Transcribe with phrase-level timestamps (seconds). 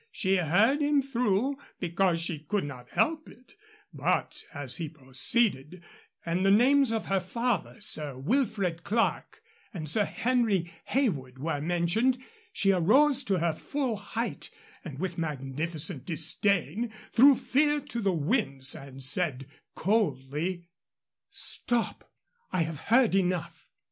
[0.11, 3.53] She heard him through, because she could not help it,
[3.93, 5.83] but as he proceeded,
[6.25, 9.43] and the names of her father, Sir Wilfred Clerke,
[9.75, 12.17] and Sir Henry Heywood were mentioned,
[12.51, 14.49] she arose to her full height,
[14.83, 19.45] and with magnificent disdain threw fear to the winds and said,
[19.75, 20.67] coldly:
[21.29, 22.11] "Stop!
[22.51, 23.69] I have heard enough."